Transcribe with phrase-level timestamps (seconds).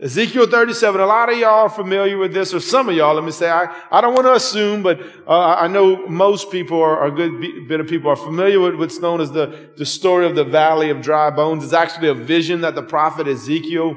[0.00, 3.24] Ezekiel 37, a lot of y'all are familiar with this, or some of y'all, let
[3.24, 7.06] me say, I, I don't want to assume, but uh, I know most people are,
[7.06, 10.36] a good bit of people are familiar with what's known as the, the story of
[10.36, 11.64] the valley of dry bones.
[11.64, 13.96] It's actually a vision that the prophet Ezekiel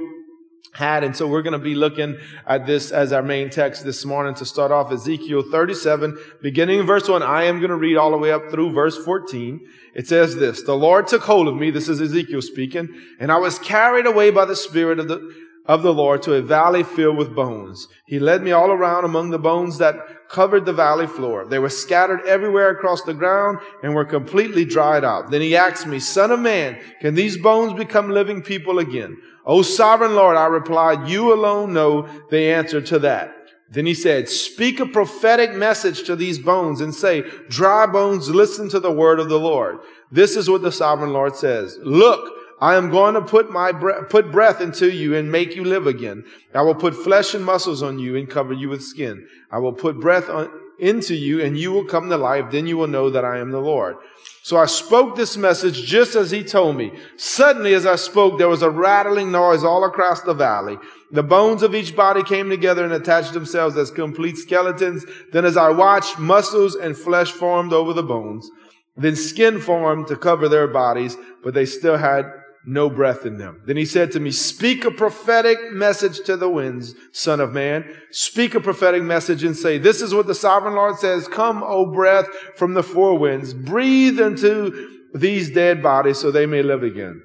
[0.74, 1.04] had.
[1.04, 4.34] And so we're going to be looking at this as our main text this morning
[4.36, 7.22] to start off Ezekiel 37, beginning in verse 1.
[7.22, 9.60] I am going to read all the way up through verse 14.
[9.94, 11.70] It says this, the Lord took hold of me.
[11.70, 12.90] This is Ezekiel speaking.
[13.20, 15.20] And I was carried away by the Spirit of the,
[15.66, 17.88] of the Lord to a valley filled with bones.
[18.06, 19.96] He led me all around among the bones that
[20.30, 21.46] covered the valley floor.
[21.46, 25.30] They were scattered everywhere across the ground and were completely dried out.
[25.30, 29.18] Then he asked me, son of man, can these bones become living people again?
[29.46, 33.36] O sovereign Lord, I replied, you alone know the answer to that.
[33.70, 38.68] Then he said, speak a prophetic message to these bones and say, dry bones, listen
[38.70, 39.78] to the word of the Lord.
[40.12, 41.78] This is what the sovereign Lord says.
[41.82, 45.64] Look, I am going to put my breath, put breath into you and make you
[45.64, 46.24] live again.
[46.54, 49.28] I will put flesh and muscles on you and cover you with skin.
[49.52, 52.52] I will put breath on, into you and you will come to life.
[52.52, 53.96] Then you will know that I am the Lord.
[54.44, 56.92] So I spoke this message just as he told me.
[57.18, 60.78] Suddenly, as I spoke, there was a rattling noise all across the valley.
[61.12, 65.06] The bones of each body came together and attached themselves as complete skeletons.
[65.32, 68.50] Then as I watched, muscles and flesh formed over the bones.
[68.98, 72.26] Then skin formed to cover their bodies, but they still had
[72.66, 73.62] no breath in them.
[73.66, 77.86] Then he said to me, speak a prophetic message to the winds, son of man.
[78.12, 81.28] Speak a prophetic message and say, this is what the sovereign Lord says.
[81.28, 86.62] Come, O breath from the four winds, breathe into these dead bodies so they may
[86.62, 87.22] live again.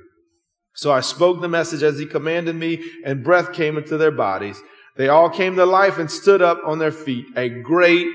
[0.74, 4.60] So I spoke the message as he commanded me and breath came into their bodies.
[4.96, 8.06] They all came to life and stood up on their feet, a great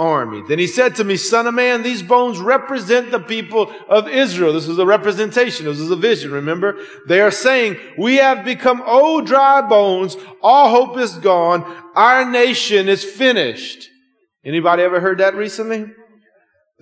[0.00, 0.42] army.
[0.48, 4.54] Then he said to me, son of man, these bones represent the people of Israel.
[4.54, 5.66] This is a representation.
[5.66, 6.32] This is a vision.
[6.32, 10.16] Remember, they are saying, we have become old dry bones.
[10.42, 11.62] All hope is gone.
[11.94, 13.88] Our nation is finished.
[14.44, 15.92] Anybody ever heard that recently?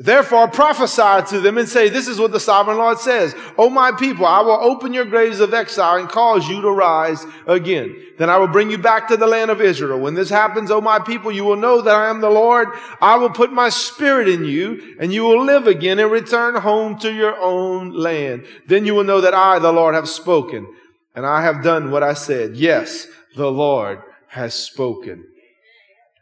[0.01, 3.35] Therefore prophesy to them and say, this is what the sovereign Lord says.
[3.59, 7.27] O my people, I will open your graves of exile and cause you to rise
[7.49, 8.01] again.
[8.17, 9.99] Then I will bring you back to the land of Israel.
[9.99, 12.69] When this happens, O my people, you will know that I am the Lord.
[13.01, 16.97] I will put my spirit in you and you will live again and return home
[17.01, 18.47] to your own land.
[18.69, 20.73] Then you will know that I, the Lord, have spoken
[21.17, 22.55] and I have done what I said.
[22.55, 25.25] Yes, the Lord has spoken.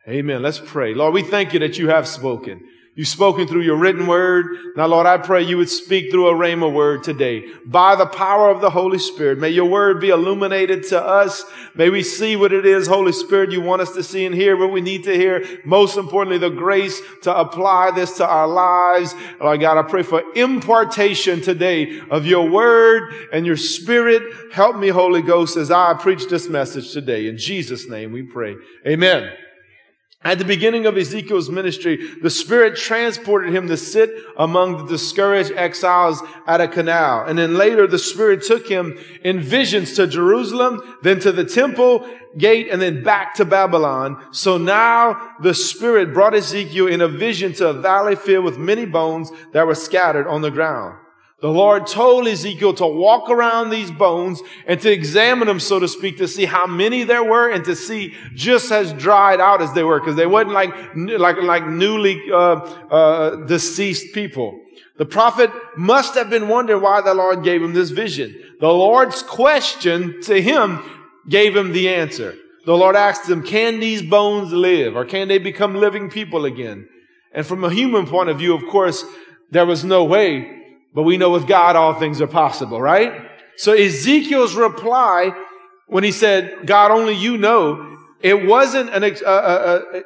[0.09, 0.41] Amen.
[0.41, 0.95] Let's pray.
[0.95, 2.67] Lord, we thank you that you have spoken.
[2.97, 4.57] You've spoken through your written word.
[4.75, 7.45] Now, Lord, I pray you would speak through a rhema word today.
[7.67, 11.45] By the power of the Holy Spirit, may your word be illuminated to us.
[11.75, 14.57] May we see what it is, Holy Spirit, you want us to see and hear
[14.57, 15.45] what we need to hear.
[15.67, 19.15] Most importantly, the grace to apply this to our lives.
[19.43, 24.23] Lord God, I pray for impartation today of your word and your spirit.
[24.53, 27.27] Help me, Holy Ghost, as I preach this message today.
[27.27, 28.57] In Jesus' name we pray.
[28.87, 29.37] Amen.
[30.27, 35.53] At the beginning of Ezekiel's ministry, the Spirit transported him to sit among the discouraged
[35.53, 37.25] exiles at a canal.
[37.25, 42.09] And then later, the Spirit took him in visions to Jerusalem, then to the temple
[42.37, 44.21] gate, and then back to Babylon.
[44.33, 48.85] So now the Spirit brought Ezekiel in a vision to a valley filled with many
[48.85, 50.99] bones that were scattered on the ground.
[51.43, 55.87] The Lord told Ezekiel to walk around these bones and to examine them, so to
[55.87, 59.75] speak, to see how many there were and to see just as dried out as
[59.75, 62.57] they were, because they wasn't like, like, like newly, uh,
[62.91, 64.59] uh, deceased people.
[64.97, 68.35] The prophet must have been wondering why the Lord gave him this vision.
[68.61, 70.83] The Lord's question to him
[71.29, 72.35] gave him the answer.
[72.65, 76.89] The Lord asked him, can these bones live or can they become living people again?
[77.33, 79.05] And from a human point of view, of course,
[79.51, 80.63] there was no way
[80.97, 83.13] but we know with God all things are possible, right?
[83.59, 85.31] So Ezekiel's reply
[85.89, 90.01] when he said, God, only you know, it wasn't an, uh, uh, uh,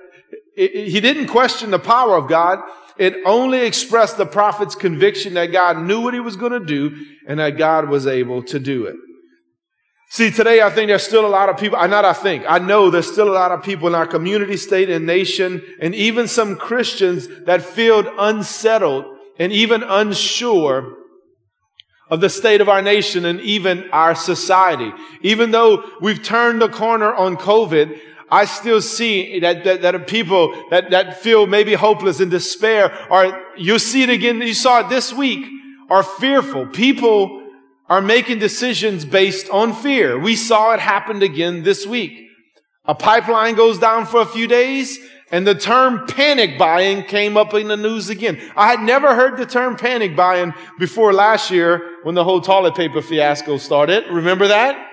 [0.56, 2.58] it, he didn't question the power of God.
[2.98, 7.06] It only expressed the prophet's conviction that God knew what he was going to do
[7.28, 8.96] and that God was able to do it.
[10.08, 12.90] See, today I think there's still a lot of people, not I think, I know
[12.90, 16.56] there's still a lot of people in our community, state, and nation, and even some
[16.56, 20.96] Christians that feel unsettled and even unsure
[22.10, 24.92] of the state of our nation and even our society.
[25.22, 27.98] Even though we've turned the corner on COVID,
[28.30, 33.40] I still see that, that, that people that, that feel maybe hopeless and despair or
[33.56, 35.46] you see it again, you saw it this week,
[35.88, 36.66] are fearful.
[36.66, 37.48] People
[37.88, 40.18] are making decisions based on fear.
[40.18, 42.28] We saw it happen again this week.
[42.84, 44.98] A pipeline goes down for a few days
[45.30, 48.40] and the term panic buying came up in the news again.
[48.56, 52.74] I had never heard the term panic buying before last year when the whole toilet
[52.74, 54.04] paper fiasco started.
[54.10, 54.88] Remember that?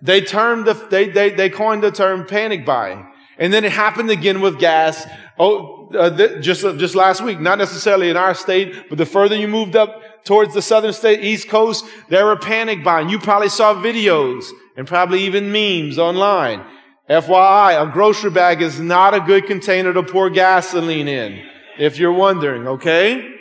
[0.00, 3.06] They termed the, they, they, they coined the term panic buying.
[3.36, 5.06] And then it happened again with gas.
[5.38, 9.06] Oh, uh, th- just, uh, just last week, not necessarily in our state, but the
[9.06, 13.08] further you moved up towards the southern state, east coast, there were panic buying.
[13.08, 16.64] You probably saw videos and probably even memes online.
[17.08, 21.42] FYI, a grocery bag is not a good container to pour gasoline in,
[21.78, 23.34] if you're wondering, okay?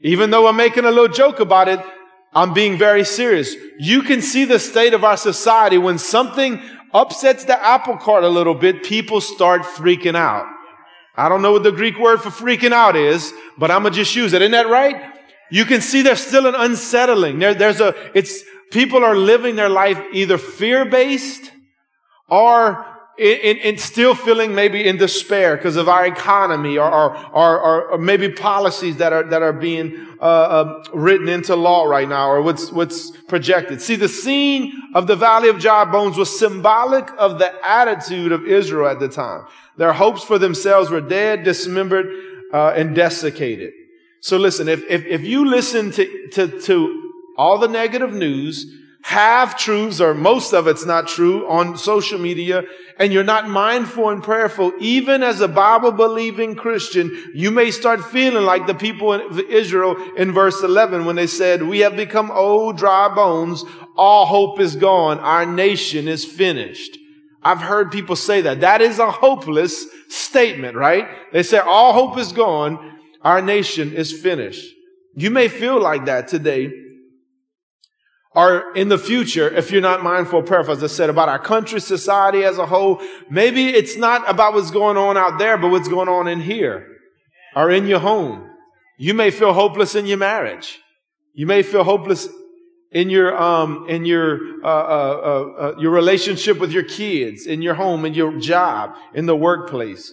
[0.00, 1.80] Even though I'm making a little joke about it,
[2.32, 3.54] I'm being very serious.
[3.78, 6.62] You can see the state of our society when something
[6.94, 10.46] upsets the apple cart a little bit, people start freaking out.
[11.16, 14.16] I don't know what the Greek word for freaking out is, but I'm gonna just
[14.16, 14.40] use it.
[14.40, 15.12] Isn't that right?
[15.50, 17.38] You can see there's still an unsettling.
[17.38, 21.52] There, there's a, it's, people are living their life either fear-based
[22.28, 27.90] or in, in, still feeling maybe in despair because of our economy or, or, or,
[27.90, 32.28] or, maybe policies that are, that are being uh, uh, written into law right now
[32.28, 33.80] or what's, what's projected.
[33.80, 38.46] See, the scene of the Valley of Dry Bones was symbolic of the attitude of
[38.46, 39.46] Israel at the time.
[39.76, 42.06] Their hopes for themselves were dead, dismembered,
[42.52, 43.72] uh, and desiccated.
[44.20, 48.66] So listen, if, if, if you listen to, to, to all the negative news,
[49.04, 52.64] half truths or most of it's not true on social media
[52.98, 58.02] and you're not mindful and prayerful, even as a Bible believing Christian, you may start
[58.02, 62.30] feeling like the people of Israel in verse 11 when they said, we have become
[62.30, 63.62] old dry bones.
[63.94, 65.18] All hope is gone.
[65.18, 66.96] Our nation is finished.
[67.42, 68.60] I've heard people say that.
[68.60, 71.06] That is a hopeless statement, right?
[71.30, 72.98] They say all hope is gone.
[73.20, 74.74] Our nation is finished.
[75.14, 76.83] You may feel like that today
[78.34, 81.38] or in the future, if you're not mindful of prayer, as I said, about our
[81.38, 83.00] country, society as a whole,
[83.30, 86.88] maybe it's not about what's going on out there, but what's going on in here
[87.54, 88.50] or in your home.
[88.98, 90.80] You may feel hopeless in your marriage.
[91.32, 92.28] You may feel hopeless
[92.90, 97.60] in your um in your uh, uh, uh, uh your relationship with your kids, in
[97.60, 100.12] your home, in your job, in the workplace.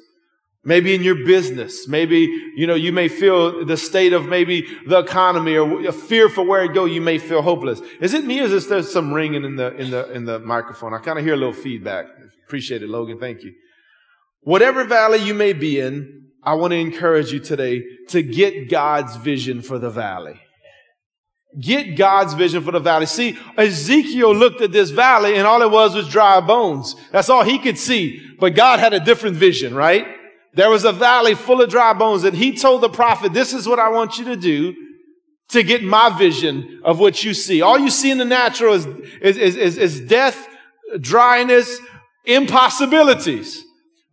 [0.63, 4.99] Maybe in your business, maybe, you know, you may feel the state of maybe the
[4.99, 6.85] economy or a fear for where it go.
[6.85, 7.81] You may feel hopeless.
[7.99, 10.93] Is it me or is there some ringing in the, in the, in the microphone?
[10.93, 12.05] I kind of hear a little feedback.
[12.45, 13.17] Appreciate it, Logan.
[13.19, 13.53] Thank you.
[14.41, 19.15] Whatever valley you may be in, I want to encourage you today to get God's
[19.15, 20.39] vision for the valley.
[21.59, 23.07] Get God's vision for the valley.
[23.07, 26.95] See, Ezekiel looked at this valley and all it was was dry bones.
[27.11, 28.21] That's all he could see.
[28.39, 30.05] But God had a different vision, right?
[30.53, 33.67] There was a valley full of dry bones and he told the prophet, this is
[33.67, 34.75] what I want you to do
[35.49, 37.61] to get my vision of what you see.
[37.61, 38.85] All you see in the natural is,
[39.21, 40.47] is, is, is death,
[40.99, 41.79] dryness,
[42.25, 43.63] impossibilities.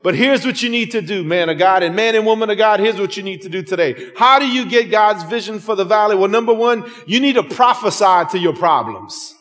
[0.03, 2.59] But here's what you need to do, man of God, and man and woman of
[2.59, 4.11] God, here's what you need to do today.
[4.17, 6.15] How do you get God's vision for the valley?
[6.15, 9.35] Well, number one, you need to prophesy to your problems.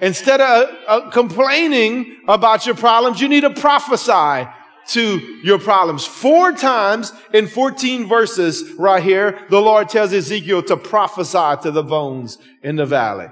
[0.00, 4.48] Instead of uh, complaining about your problems, you need to prophesy
[4.88, 6.04] to your problems.
[6.04, 11.82] Four times in 14 verses right here, the Lord tells Ezekiel to prophesy to the
[11.82, 13.28] bones in the valley.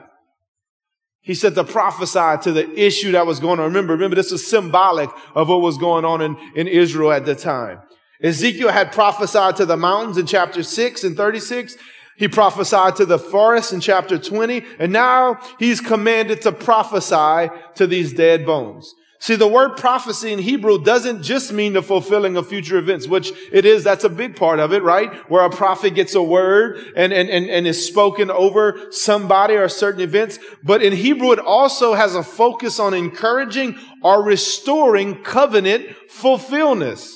[1.23, 3.67] He said to prophesy to the issue that was going on.
[3.67, 7.35] Remember, remember, this is symbolic of what was going on in, in Israel at the
[7.35, 7.81] time.
[8.23, 11.77] Ezekiel had prophesied to the mountains in chapter 6 and 36.
[12.17, 14.63] He prophesied to the forest in chapter 20.
[14.79, 18.95] And now he's commanded to prophesy to these dead bones.
[19.23, 23.33] See, the word prophecy in Hebrew doesn't just mean the fulfilling of future events, which
[23.53, 23.85] it is.
[23.85, 25.13] That's a big part of it, right?
[25.31, 29.69] Where a prophet gets a word and, and, and, and is spoken over somebody or
[29.69, 30.39] certain events.
[30.65, 37.07] But in Hebrew, it also has a focus on encouraging or restoring covenant fulfillment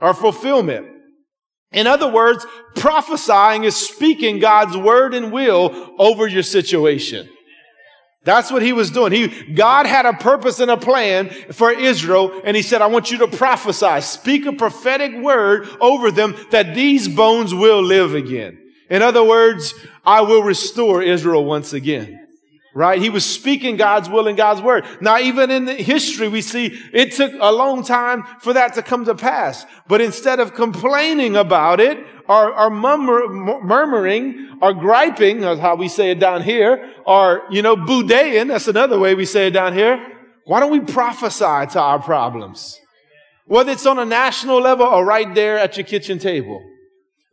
[0.00, 0.88] or fulfillment.
[1.70, 2.44] In other words,
[2.74, 7.28] prophesying is speaking God's word and will over your situation.
[8.24, 9.12] That's what he was doing.
[9.12, 13.10] He, God had a purpose and a plan for Israel, and he said, I want
[13.10, 18.58] you to prophesy, speak a prophetic word over them that these bones will live again.
[18.88, 19.74] In other words,
[20.04, 22.21] I will restore Israel once again.
[22.74, 23.02] Right?
[23.02, 24.86] He was speaking God's will and God's word.
[25.00, 28.82] Now, even in the history, we see it took a long time for that to
[28.82, 29.66] come to pass.
[29.88, 31.98] But instead of complaining about it
[32.28, 37.60] or, or murmur, murmuring or griping, that's how we say it down here, or, you
[37.60, 40.00] know, boudaying, that's another way we say it down here.
[40.46, 42.80] Why don't we prophesy to our problems?
[43.44, 46.71] Whether it's on a national level or right there at your kitchen table.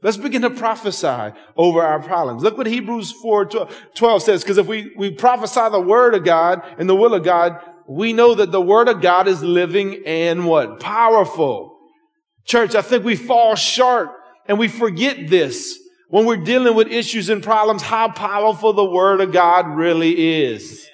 [0.02, 2.42] Let's begin to prophesy over our problems.
[2.42, 3.46] Look what Hebrews 4
[3.94, 7.24] 12 says, because if we, we prophesy the word of God and the will of
[7.24, 10.80] God, we know that the word of God is living and what?
[10.80, 11.78] Powerful.
[12.46, 14.10] Church, I think we fall short
[14.48, 15.78] and we forget this
[16.10, 20.88] when we're dealing with issues and problems, how powerful the word of God really is.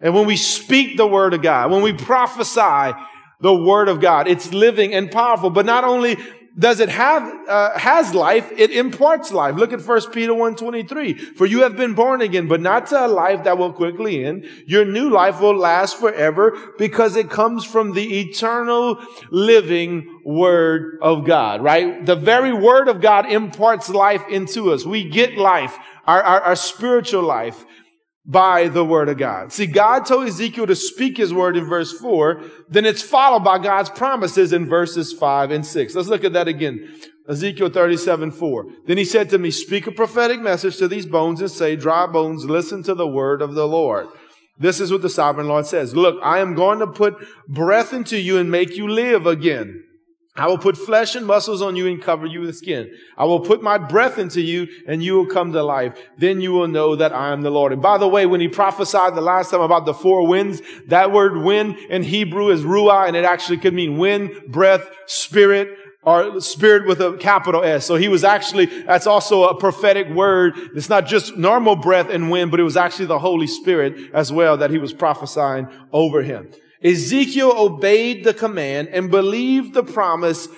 [0.00, 2.96] And when we speak the word of God, when we prophesy
[3.40, 5.50] the word of God, it's living and powerful.
[5.50, 6.16] But not only
[6.58, 8.50] does it have uh, has life?
[8.56, 9.54] It imparts life.
[9.54, 13.08] Look at 1 peter 1.23 for you have been born again but not to a
[13.08, 14.46] life that will quickly end.
[14.66, 18.98] Your new life will last forever because it comes from the eternal
[19.30, 22.04] living word of god right?
[22.04, 24.84] The very word of god imparts life into us.
[24.84, 25.78] We get life.
[26.06, 27.66] Our, our, our spiritual life
[28.28, 29.52] by the word of God.
[29.52, 33.58] See, God told Ezekiel to speak his word in verse 4, then it's followed by
[33.58, 35.94] God's promises in verses 5 and 6.
[35.94, 36.94] Let's look at that again.
[37.26, 38.66] Ezekiel 37, 4.
[38.86, 42.06] Then he said to me, speak a prophetic message to these bones and say, dry
[42.06, 44.08] bones, listen to the word of the Lord.
[44.58, 45.96] This is what the sovereign Lord says.
[45.96, 47.16] Look, I am going to put
[47.48, 49.84] breath into you and make you live again.
[50.38, 52.92] I will put flesh and muscles on you and cover you with skin.
[53.16, 55.98] I will put my breath into you and you will come to life.
[56.16, 57.72] Then you will know that I am the Lord.
[57.72, 61.10] And by the way, when he prophesied the last time about the four winds, that
[61.10, 66.40] word wind in Hebrew is ruah and it actually could mean wind, breath, spirit, or
[66.40, 67.84] spirit with a capital S.
[67.84, 70.54] So he was actually, that's also a prophetic word.
[70.76, 74.32] It's not just normal breath and wind, but it was actually the Holy Spirit as
[74.32, 76.48] well that he was prophesying over him.
[76.82, 80.48] Ezekiel obeyed the command and believed the promise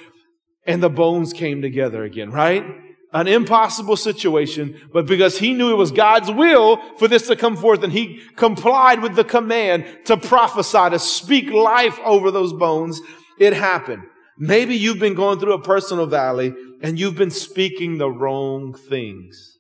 [0.67, 2.65] and the bones came together again, right?
[3.12, 7.57] An impossible situation, but because he knew it was God's will for this to come
[7.57, 13.00] forth and he complied with the command to prophesy, to speak life over those bones,
[13.39, 14.03] it happened.
[14.39, 19.59] Maybe you've been going through a personal valley and you've been speaking the wrong things.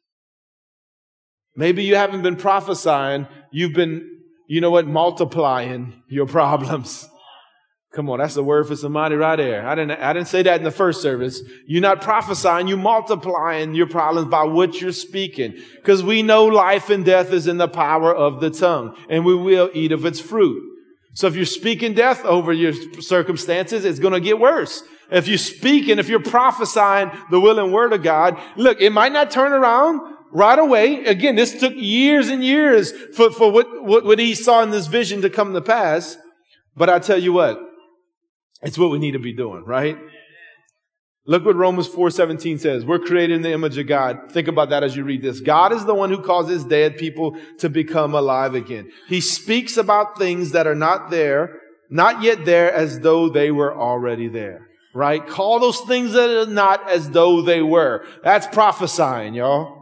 [1.56, 4.19] Maybe you haven't been prophesying, you've been
[4.50, 4.84] you know what?
[4.84, 7.08] Multiplying your problems.
[7.92, 9.64] Come on, that's the word for somebody right there.
[9.64, 11.40] I didn't, I didn't say that in the first service.
[11.68, 15.56] You're not prophesying, you're multiplying your problems by what you're speaking.
[15.76, 19.36] Because we know life and death is in the power of the tongue, and we
[19.36, 20.60] will eat of its fruit.
[21.14, 24.82] So if you're speaking death over your circumstances, it's going to get worse.
[25.12, 29.12] If you're speaking, if you're prophesying the will and word of God, look, it might
[29.12, 30.00] not turn around,
[30.32, 31.04] right away.
[31.04, 34.86] Again, this took years and years for, for what, what, what he saw in this
[34.86, 36.16] vision to come to pass.
[36.76, 37.60] But I tell you what,
[38.62, 39.98] it's what we need to be doing, right?
[41.26, 42.84] Look what Romans 4:17 says.
[42.84, 44.32] We're created in the image of God.
[44.32, 45.40] Think about that as you read this.
[45.40, 48.90] God is the one who causes dead people to become alive again.
[49.06, 51.60] He speaks about things that are not there,
[51.90, 54.66] not yet there as though they were already there.
[54.92, 55.24] Right?
[55.24, 58.04] Call those things that are not as though they were.
[58.24, 59.79] That's prophesying, y'all.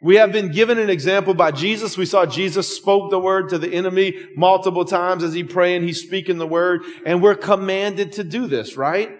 [0.00, 1.98] We have been given an example by Jesus.
[1.98, 5.84] We saw Jesus spoke the word to the enemy multiple times as he prayed and
[5.84, 6.82] he's speaking the word.
[7.04, 9.10] And we're commanded to do this, right?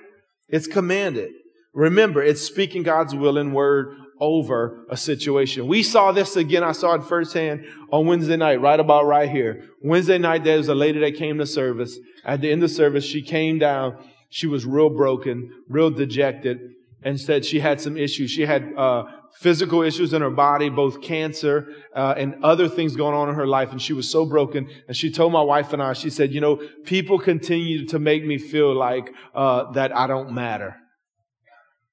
[0.48, 1.32] It's commanded.
[1.74, 5.66] Remember, it's speaking God's will and word over a situation.
[5.66, 6.64] We saw this again.
[6.64, 9.64] I saw it firsthand on Wednesday night, right about right here.
[9.82, 11.98] Wednesday night, there was a lady that came to service.
[12.24, 13.96] At the end of service, she came down.
[14.30, 16.58] She was real broken, real dejected,
[17.02, 18.30] and said she had some issues.
[18.30, 19.04] She had, uh,
[19.38, 23.46] physical issues in her body, both cancer uh, and other things going on in her
[23.46, 23.70] life.
[23.70, 24.68] And she was so broken.
[24.88, 28.24] And she told my wife and I, she said, you know, people continue to make
[28.24, 30.74] me feel like uh, that I don't matter.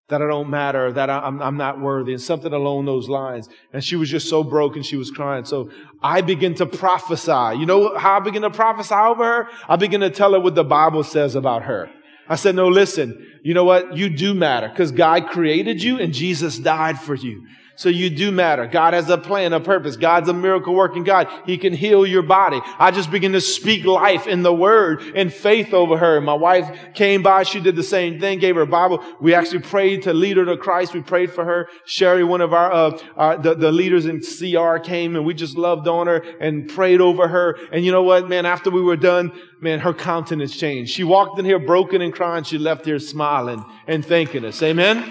[0.10, 3.50] That I don't matter, that I'm, I'm not worthy, and something along those lines.
[3.74, 5.46] And she was just so broken, she was crying.
[5.46, 5.72] So
[6.02, 7.58] I begin to prophesy.
[7.60, 9.48] You know how I begin to prophesy over her?
[9.68, 11.90] I begin to tell her what the Bible says about her.
[12.28, 13.96] I said, no, listen, you know what?
[13.96, 17.46] You do matter because God created you and Jesus died for you.
[17.78, 18.68] So you do matter.
[18.68, 19.98] God has a plan, a purpose.
[19.98, 21.28] God's a miracle working God.
[21.46, 22.62] He can heal your body.
[22.80, 26.22] I just begin to speak life in the word and faith over her.
[26.22, 27.44] My wife came by.
[27.44, 29.04] She did the same thing, gave her a Bible.
[29.20, 30.94] We actually prayed to lead her to Christ.
[30.94, 31.68] We prayed for her.
[31.86, 35.58] Sherry, one of our, uh, our the, the leaders in CR came and we just
[35.58, 37.58] loved on her and prayed over her.
[37.74, 40.92] And you know what, man, after we were done, man, her countenance changed.
[40.92, 42.46] She walked in here broken and crying.
[42.46, 44.62] She left here smiling and thanking us.
[44.64, 45.04] Amen.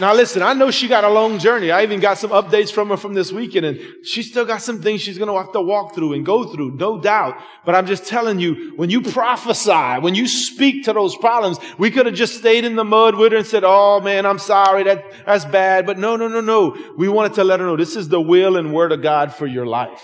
[0.00, 1.70] Now listen, I know she got a long journey.
[1.70, 4.80] I even got some updates from her from this weekend and she still got some
[4.80, 7.36] things she's going to have to walk through and go through, no doubt.
[7.66, 11.90] But I'm just telling you, when you prophesy, when you speak to those problems, we
[11.90, 14.84] could have just stayed in the mud with her and said, Oh man, I'm sorry.
[14.84, 15.84] That, that's bad.
[15.84, 16.94] But no, no, no, no.
[16.96, 19.46] We wanted to let her know this is the will and word of God for
[19.46, 20.02] your life.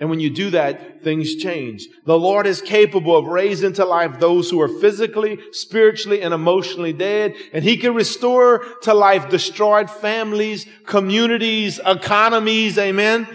[0.00, 1.86] And when you do that, things change.
[2.04, 6.92] The Lord is capable of raising to life those who are physically, spiritually, and emotionally
[6.92, 7.34] dead.
[7.52, 12.78] And He can restore to life destroyed families, communities, economies.
[12.78, 13.26] Amen.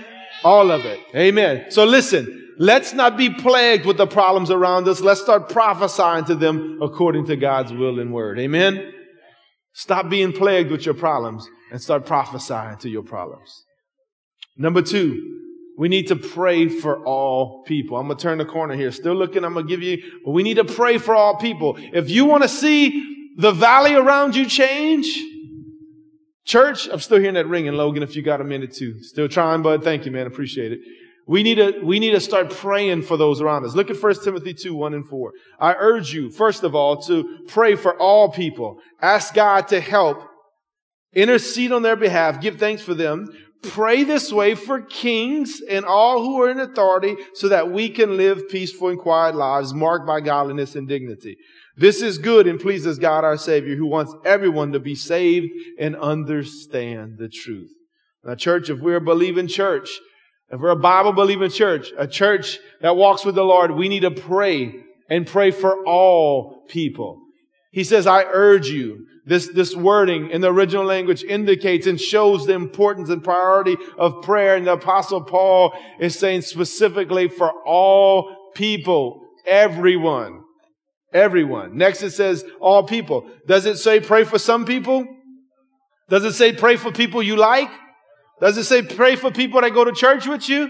[0.44, 1.00] All of it.
[1.16, 1.66] Amen.
[1.70, 2.40] So listen.
[2.60, 5.02] Let's not be plagued with the problems around us.
[5.02, 8.40] Let's start prophesying to them according to God's will and word.
[8.40, 8.94] Amen.
[9.74, 13.66] Stop being plagued with your problems and start prophesying to your problems.
[14.56, 15.43] Number two,
[15.78, 17.98] We need to pray for all people.
[17.98, 18.92] I'm going to turn the corner here.
[18.92, 19.44] Still looking.
[19.44, 21.76] I'm going to give you, but we need to pray for all people.
[21.78, 25.08] If you want to see the valley around you change,
[26.46, 29.02] church, I'm still hearing that ringing, Logan, if you got a minute too.
[29.02, 29.84] Still trying, bud.
[29.84, 30.28] Thank you, man.
[30.28, 30.80] Appreciate it.
[31.26, 33.76] We need to, we need to start praying for those around us.
[33.76, 35.32] Look at 1 Timothy 2, 1 and 4.
[35.60, 38.80] I urge you, first of all, to pray for all people.
[39.02, 40.22] Ask God to help.
[41.14, 42.42] Intercede on their behalf.
[42.42, 43.28] Give thanks for them.
[43.64, 48.18] Pray this way for kings and all who are in authority so that we can
[48.18, 51.38] live peaceful and quiet lives marked by godliness and dignity.
[51.78, 55.96] This is good and pleases God our Savior who wants everyone to be saved and
[55.96, 57.72] understand the truth.
[58.24, 59.90] Now, church, if we're a believing church,
[60.50, 64.02] if we're a Bible believing church, a church that walks with the Lord, we need
[64.02, 64.76] to pray
[65.10, 67.23] and pray for all people.
[67.74, 69.08] He says, I urge you.
[69.26, 74.22] This, this wording in the original language indicates and shows the importance and priority of
[74.22, 74.56] prayer.
[74.56, 80.44] And the apostle Paul is saying specifically for all people, everyone,
[81.14, 81.76] everyone.
[81.76, 83.28] Next it says all people.
[83.48, 85.08] Does it say pray for some people?
[86.10, 87.72] Does it say pray for people you like?
[88.40, 90.70] Does it say pray for people that go to church with you?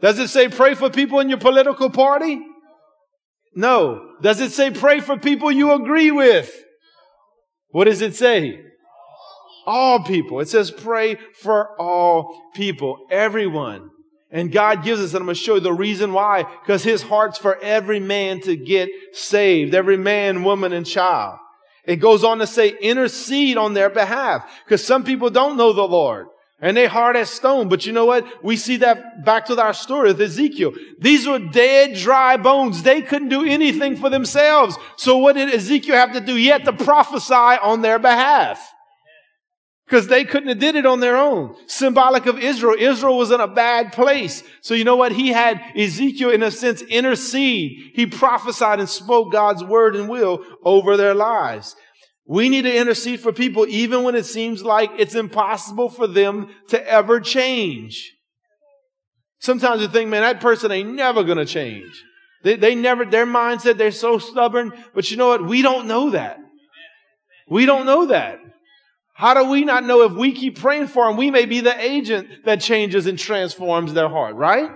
[0.00, 2.40] Does it say pray for people in your political party?
[3.54, 4.12] No.
[4.22, 6.52] Does it say pray for people you agree with?
[7.70, 8.60] What does it say?
[9.66, 10.40] All people.
[10.40, 13.90] It says pray for all people, everyone.
[14.30, 17.02] And God gives us, and I'm going to show you the reason why, because His
[17.02, 21.38] heart's for every man to get saved, every man, woman, and child.
[21.84, 25.82] It goes on to say intercede on their behalf, because some people don't know the
[25.82, 26.26] Lord.
[26.60, 27.68] And they hard as stone.
[27.68, 28.26] But you know what?
[28.42, 30.72] We see that back to our story with Ezekiel.
[30.98, 32.82] These were dead, dry bones.
[32.82, 34.76] They couldn't do anything for themselves.
[34.96, 36.34] So what did Ezekiel have to do?
[36.34, 38.72] He had to prophesy on their behalf.
[39.86, 41.54] Because they couldn't have did it on their own.
[41.66, 42.76] Symbolic of Israel.
[42.78, 44.42] Israel was in a bad place.
[44.60, 45.12] So you know what?
[45.12, 47.92] He had Ezekiel, in a sense, intercede.
[47.94, 51.74] He prophesied and spoke God's word and will over their lives.
[52.28, 56.50] We need to intercede for people even when it seems like it's impossible for them
[56.68, 58.12] to ever change.
[59.40, 61.90] Sometimes you think, man, that person ain't never going to change.
[62.44, 64.72] They, they never, their mindset, they're so stubborn.
[64.94, 65.46] But you know what?
[65.46, 66.38] We don't know that.
[67.48, 68.40] We don't know that.
[69.14, 71.80] How do we not know if we keep praying for them, we may be the
[71.82, 74.70] agent that changes and transforms their heart, right?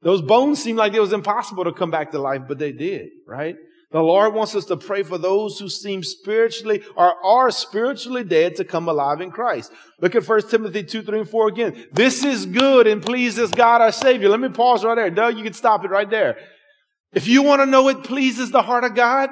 [0.00, 3.10] Those bones seemed like it was impossible to come back to life, but they did,
[3.26, 3.56] right?
[3.90, 8.56] The Lord wants us to pray for those who seem spiritually or are spiritually dead
[8.56, 9.72] to come alive in Christ.
[10.00, 11.86] Look at 1 Timothy 2, 3, and 4 again.
[11.92, 14.28] This is good and pleases God our Savior.
[14.28, 15.08] Let me pause right there.
[15.08, 16.36] Doug, you can stop it right there.
[17.14, 19.30] If you want to know it pleases the heart of God,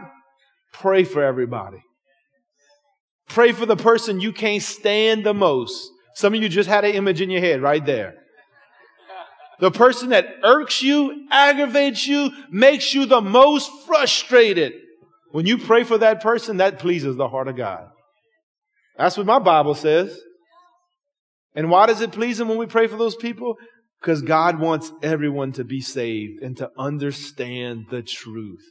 [0.73, 1.83] pray for everybody.
[3.29, 5.91] Pray for the person you can't stand the most.
[6.15, 8.15] Some of you just had an image in your head right there.
[9.59, 14.75] The person that irks you, aggravates you, makes you the most frustrated.
[15.31, 17.89] When you pray for that person, that pleases the heart of God.
[18.97, 20.19] That's what my Bible says.
[21.55, 23.57] And why does it please Him when we pray for those people?
[24.01, 28.63] Because God wants everyone to be saved and to understand the truth.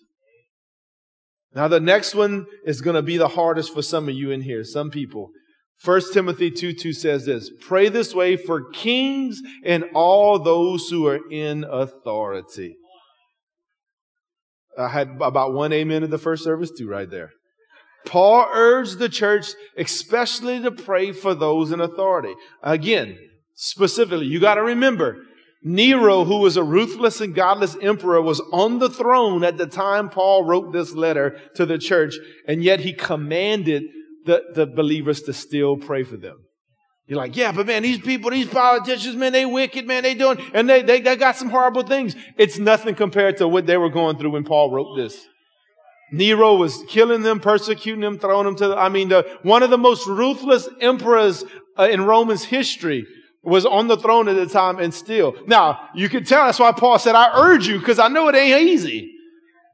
[1.56, 4.42] Now, the next one is going to be the hardest for some of you in
[4.42, 5.32] here, some people.
[5.84, 11.08] 1 Timothy 2 2 says this Pray this way for kings and all those who
[11.08, 12.78] are in authority.
[14.78, 17.32] I had about one amen in the first service, too, right there.
[18.06, 22.34] Paul urged the church, especially to pray for those in authority.
[22.62, 23.18] Again,
[23.56, 25.18] specifically, you got to remember,
[25.64, 30.10] Nero, who was a ruthless and godless emperor, was on the throne at the time
[30.10, 32.16] Paul wrote this letter to the church,
[32.48, 33.84] and yet he commanded
[34.26, 36.38] the, the believers to still pray for them.
[37.08, 40.40] You're like, yeah, but man, these people, these politicians, man, they wicked, man, they doing,
[40.54, 42.16] and they, they, they got some horrible things.
[42.36, 45.28] It's nothing compared to what they were going through when Paul wrote this.
[46.12, 49.70] Nero was killing them, persecuting them, throwing them to the, I mean, the, one of
[49.70, 51.44] the most ruthless emperors
[51.78, 53.06] uh, in Romans history
[53.44, 55.36] was on the throne at the time and still.
[55.46, 58.36] Now, you can tell that's why Paul said, I urge you, because I know it
[58.36, 59.15] ain't easy.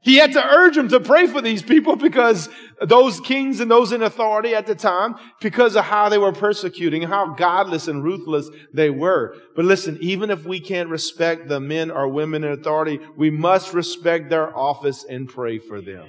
[0.04, 2.50] He had to urge them to pray for these people because
[2.82, 7.04] those kings and those in authority at the time, because of how they were persecuting,
[7.04, 9.36] how godless and ruthless they were.
[9.56, 13.76] But listen, even if we can't respect the men or women in authority, we must
[13.76, 16.08] respect their office and pray for them.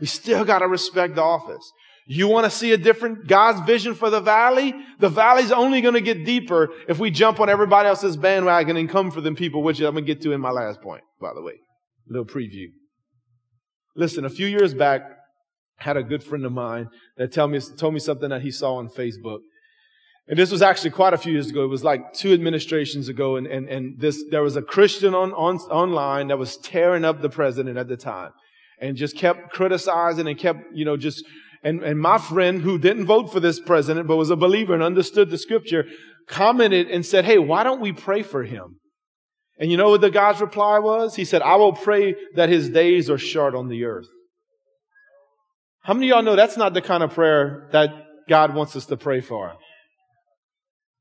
[0.00, 1.62] We still got to respect the office.
[2.08, 4.74] You want to see a different God's vision for the valley?
[4.98, 8.88] The valley's only going to get deeper if we jump on everybody else's bandwagon and
[8.88, 11.32] come for them people, which I'm going to get to in my last point, by
[11.34, 11.54] the way.
[12.08, 12.66] A little preview.
[13.96, 15.02] Listen, a few years back,
[15.80, 18.50] I had a good friend of mine that tell me, told me something that he
[18.50, 19.40] saw on Facebook.
[20.28, 21.64] And this was actually quite a few years ago.
[21.64, 23.36] It was like two administrations ago.
[23.36, 27.22] And, and, and this, there was a Christian on, on, online that was tearing up
[27.22, 28.32] the president at the time
[28.80, 31.24] and just kept criticizing and kept, you know, just,
[31.62, 34.82] and, and my friend who didn't vote for this president, but was a believer and
[34.82, 35.86] understood the scripture,
[36.28, 38.80] commented and said, Hey, why don't we pray for him?
[39.58, 41.14] And you know what the God's reply was?
[41.16, 44.08] He said, I will pray that his days are short on the earth.
[45.82, 47.90] How many of y'all know that's not the kind of prayer that
[48.28, 49.54] God wants us to pray for?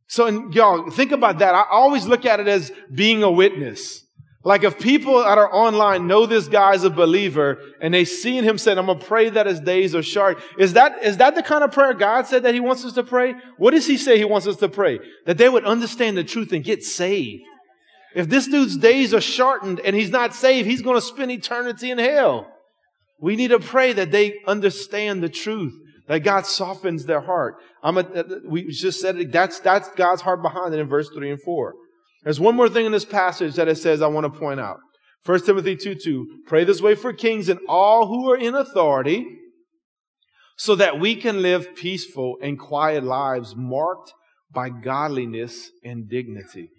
[0.07, 1.55] So, and y'all, think about that.
[1.55, 4.03] I always look at it as being a witness.
[4.43, 8.59] Like if people that are online know this guy's a believer and they see him
[8.59, 10.37] saying, I'm going to pray that his days are short.
[10.59, 13.03] Is that, is that the kind of prayer God said that he wants us to
[13.03, 13.33] pray?
[13.57, 14.99] What does he say he wants us to pray?
[15.25, 17.43] That they would understand the truth and get saved.
[18.15, 21.91] If this dude's days are shortened and he's not saved, he's going to spend eternity
[21.91, 22.47] in hell.
[23.19, 25.73] We need to pray that they understand the truth
[26.07, 27.55] that God softens their heart.
[27.83, 28.05] I'm a,
[28.47, 31.73] we just said it, that's, that's God's heart behind it in verse 3 and 4.
[32.23, 34.79] There's one more thing in this passage that it says I want to point out.
[35.25, 36.27] 1 Timothy 2 2.
[36.47, 39.25] Pray this way for kings and all who are in authority
[40.57, 44.13] so that we can live peaceful and quiet lives marked
[44.51, 46.69] by godliness and dignity.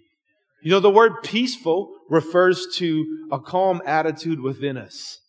[0.67, 5.21] You know, the word peaceful refers to a calm attitude within us.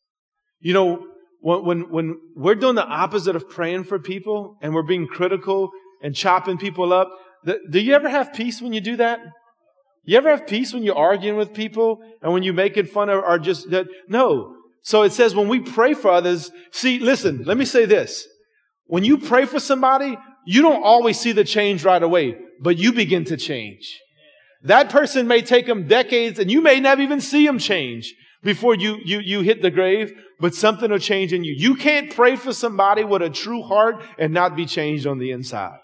[0.59, 1.07] You know,
[1.40, 5.70] when, when, when we're doing the opposite of praying for people and we're being critical
[6.03, 7.09] and chopping people up,
[7.44, 9.20] the, do you ever have peace when you do that?
[10.03, 13.22] You ever have peace when you're arguing with people and when you're making fun of
[13.22, 13.87] or just that?
[14.09, 14.57] No.
[14.83, 18.27] So it says when we pray for others, see, listen, let me say this.
[18.87, 22.92] When you pray for somebody, you don't always see the change right away, but you
[22.92, 24.01] begin to change.
[24.62, 28.75] That person may take them decades and you may never even see them change before
[28.75, 31.55] you, you, you hit the grave, but something will change in you.
[31.57, 35.33] You can't pray for somebody with a true heart and not be changed on the
[35.33, 35.79] inside.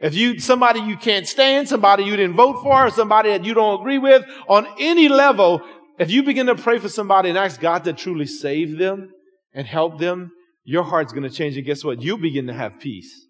[0.00, 3.54] If you, somebody you can't stand, somebody you didn't vote for, or somebody that you
[3.54, 5.62] don't agree with, on any level,
[5.98, 9.10] if you begin to pray for somebody and ask God to truly save them
[9.54, 10.32] and help them,
[10.64, 11.56] your heart's going to change.
[11.56, 12.02] And guess what?
[12.02, 13.26] You'll begin to have peace.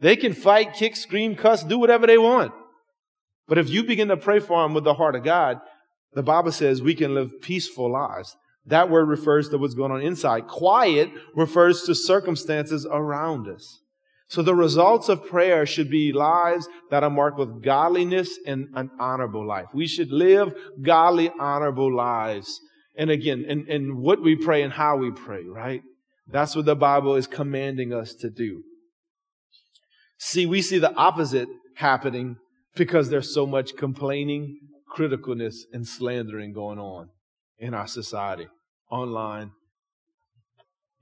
[0.00, 2.52] They can fight, kick, scream, cuss, do whatever they want.
[3.48, 5.58] But if you begin to pray for them with the heart of God,
[6.12, 8.36] the Bible says we can live peaceful lives.
[8.66, 10.46] That word refers to what's going on inside.
[10.46, 13.80] Quiet refers to circumstances around us.
[14.28, 18.90] So the results of prayer should be lives that are marked with godliness and an
[19.00, 19.66] honorable life.
[19.72, 22.60] We should live godly, honorable lives.
[22.94, 25.80] And again, in, in what we pray and how we pray, right?
[26.30, 28.64] That's what the Bible is commanding us to do.
[30.18, 32.36] See, we see the opposite happening
[32.78, 34.58] because there's so much complaining,
[34.96, 37.10] criticalness, and slandering going on
[37.58, 38.48] in our society,
[38.90, 39.50] online,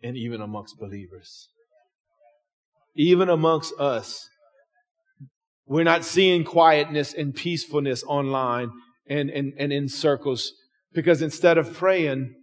[0.03, 1.49] and even amongst believers
[2.97, 4.29] even amongst us.
[5.67, 8.71] We're not seeing quietness and peacefulness online
[9.09, 10.53] and, and, and in circles
[10.93, 12.35] because instead of praying,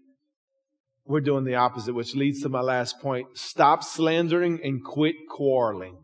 [1.05, 3.27] we're doing the opposite, which leads to my last point.
[3.33, 5.97] Stop slandering and quit quarreling.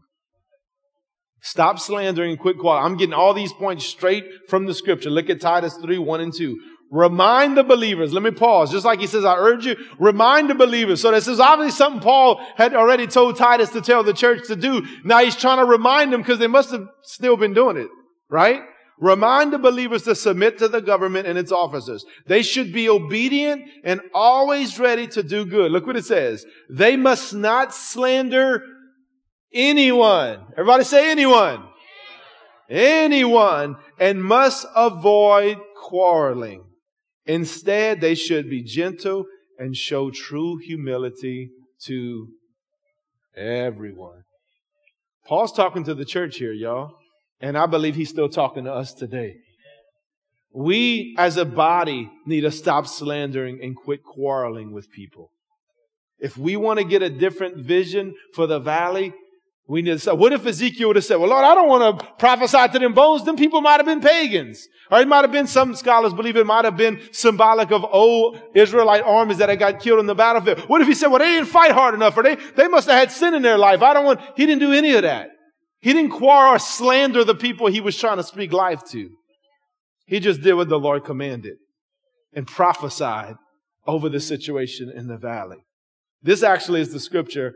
[1.41, 2.85] Stop slandering and quit quarreling.
[2.85, 5.09] I'm getting all these points straight from the scripture.
[5.09, 6.59] Look at Titus 3, 1 and 2.
[6.91, 8.13] Remind the believers.
[8.13, 8.71] Let me pause.
[8.71, 11.01] Just like he says, I urge you, remind the believers.
[11.01, 14.55] So this is obviously something Paul had already told Titus to tell the church to
[14.55, 14.85] do.
[15.03, 17.89] Now he's trying to remind them because they must have still been doing it,
[18.27, 18.61] right?
[18.97, 22.05] Remind the believers to submit to the government and its officers.
[22.25, 25.71] They should be obedient and always ready to do good.
[25.71, 26.45] Look what it says.
[26.69, 28.63] They must not slander
[29.53, 30.39] anyone.
[30.53, 31.63] Everybody say anyone.
[32.69, 36.63] Anyone and must avoid quarreling.
[37.25, 39.25] Instead, they should be gentle
[39.57, 41.49] and show true humility
[41.85, 42.27] to
[43.35, 44.23] everyone.
[45.27, 46.95] Paul's talking to the church here, y'all.
[47.41, 49.35] And I believe he's still talking to us today.
[50.53, 55.31] We as a body need to stop slandering and quit quarreling with people.
[56.19, 59.13] If we want to get a different vision for the valley,
[59.69, 61.99] we need to say, what if Ezekiel would have said, well, Lord, I don't want
[61.99, 63.23] to prophesy to them bones.
[63.23, 64.67] Them people might have been pagans.
[64.89, 68.41] Or it might have been, some scholars believe it might have been symbolic of old
[68.55, 70.61] Israelite armies that had got killed in the battlefield.
[70.67, 72.97] What if he said, well, they didn't fight hard enough or they, they must have
[72.97, 73.83] had sin in their life.
[73.83, 75.29] I don't want, he didn't do any of that.
[75.81, 79.11] He didn't quarrel or slander the people he was trying to speak life to.
[80.07, 81.57] He just did what the Lord commanded
[82.33, 83.35] and prophesied
[83.85, 85.57] over the situation in the valley.
[86.23, 87.53] This actually is the scripture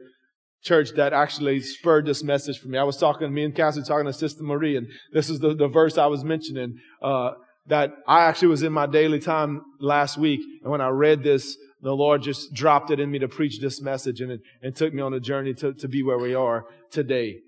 [0.64, 2.78] church that actually spurred this message for me.
[2.78, 5.68] I was talking, me and Cassie talking to Sister Marie, and this is the, the
[5.68, 7.32] verse I was mentioning, uh,
[7.68, 10.42] that I actually was in my daily time last week.
[10.64, 13.82] And when I read this, the Lord just dropped it in me to preach this
[13.82, 16.66] message and it, and took me on a journey to, to be where we are
[16.92, 17.40] today.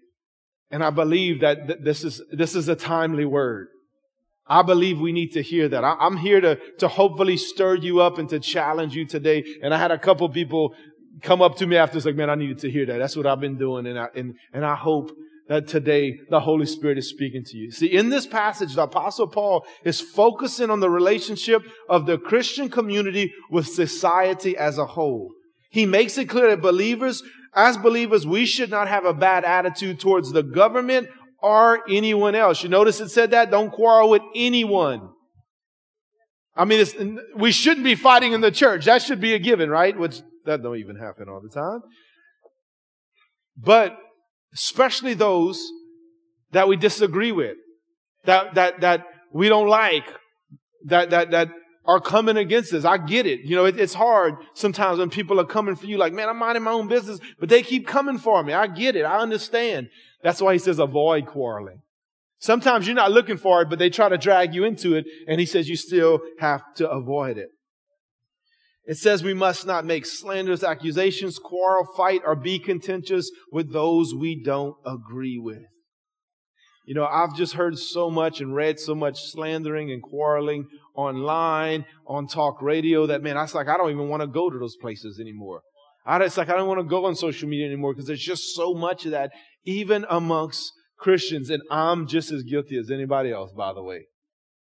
[0.70, 3.68] And I believe that th- this is, this is a timely word.
[4.48, 5.84] I believe we need to hear that.
[5.84, 9.44] I, am here to, to hopefully stir you up and to challenge you today.
[9.64, 10.76] And I had a couple people
[11.22, 12.98] come up to me after, it's like, man, I needed to hear that.
[12.98, 13.86] That's what I've been doing.
[13.88, 15.12] And I, and, and I hope
[15.48, 17.72] that today the Holy Spirit is speaking to you.
[17.72, 22.70] See, in this passage, the apostle Paul is focusing on the relationship of the Christian
[22.70, 25.32] community with society as a whole.
[25.70, 27.22] He makes it clear that believers,
[27.54, 31.10] as believers, we should not have a bad attitude towards the government
[31.42, 32.64] or anyone else.
[32.64, 33.52] You notice it said that?
[33.52, 35.10] Don't quarrel with anyone.
[36.56, 38.86] I mean, we shouldn't be fighting in the church.
[38.86, 39.98] That should be a given, right?
[39.98, 41.82] Which that don't even happen all the time.
[43.58, 43.98] But
[44.54, 45.62] especially those
[46.52, 47.58] that we disagree with,
[48.26, 50.06] that, that, that we don't like,
[50.86, 51.50] that, that, that
[51.86, 52.86] are coming against us.
[52.86, 53.42] I get it.
[53.42, 56.38] You know, it, it's hard sometimes when people are coming for you like, man, I'm
[56.38, 58.54] minding my own business, but they keep coming for me.
[58.54, 59.04] I get it.
[59.04, 59.90] I understand.
[60.24, 61.82] That's why he says avoid quarreling.
[62.40, 65.40] Sometimes you're not looking for it, but they try to drag you into it, and
[65.40, 67.50] he says you still have to avoid it.
[68.88, 74.14] It says we must not make slanderous accusations, quarrel, fight, or be contentious with those
[74.14, 75.64] we don't agree with.
[76.86, 81.86] You know, I've just heard so much and read so much slandering and quarreling online,
[82.08, 84.60] on talk radio that, man, I was like, I don't even want to go to
[84.60, 85.62] those places anymore.
[86.06, 88.56] I, it's like, I don't want to go on social media anymore because there's just
[88.56, 89.32] so much of that,
[89.66, 91.50] even amongst Christians.
[91.50, 94.06] And I'm just as guilty as anybody else, by the way.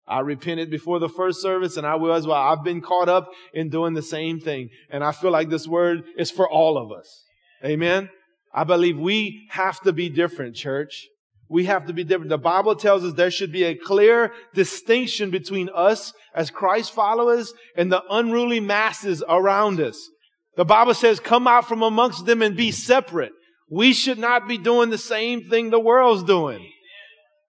[0.06, 2.36] I repented before the first service and I will as well.
[2.36, 4.68] I've been caught up in doing the same thing.
[4.90, 7.24] And I feel like this word is for all of us.
[7.64, 8.10] Amen.
[8.52, 11.06] I believe we have to be different, church.
[11.48, 12.30] We have to be different.
[12.30, 17.52] The Bible tells us there should be a clear distinction between us as Christ followers
[17.76, 20.08] and the unruly masses around us.
[20.56, 23.32] The Bible says, come out from amongst them and be separate.
[23.70, 26.68] We should not be doing the same thing the world's doing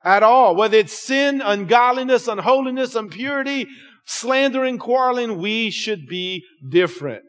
[0.04, 0.56] at all.
[0.56, 3.68] Whether it's sin, ungodliness, unholiness, impurity,
[4.06, 7.24] slandering, quarreling, we should be different.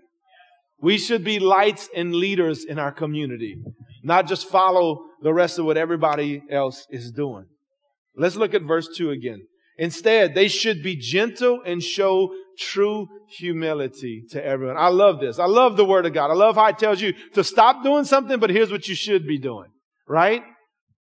[0.80, 3.56] We should be lights and leaders in our community,
[4.02, 7.46] not just follow the rest of what everybody else is doing.
[8.16, 9.46] Let's look at verse 2 again.
[9.78, 13.08] Instead, they should be gentle and show true
[13.38, 14.76] humility to everyone.
[14.76, 15.38] I love this.
[15.38, 16.30] I love the word of God.
[16.30, 19.26] I love how it tells you to stop doing something, but here's what you should
[19.26, 19.70] be doing,
[20.06, 20.42] right?